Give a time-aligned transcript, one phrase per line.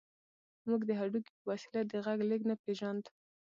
[0.67, 3.05] موږ د هډوکي په وسيله د غږ لېږد نه پېژاند.